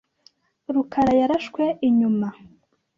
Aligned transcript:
rukarayarashwe 0.73 1.63
inyuma. 1.87 2.27